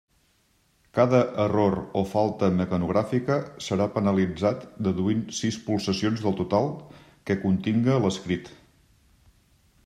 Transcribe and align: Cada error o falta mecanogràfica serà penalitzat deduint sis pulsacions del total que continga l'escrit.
Cada 0.99 1.17
error 1.43 1.75
o 1.99 2.01
falta 2.13 2.47
mecanogràfica 2.61 3.37
serà 3.65 3.87
penalitzat 3.99 4.65
deduint 4.87 5.21
sis 5.41 5.59
pulsacions 5.69 6.25
del 6.25 6.37
total 6.41 6.71
que 7.29 7.39
continga 7.45 8.01
l'escrit. 8.09 8.51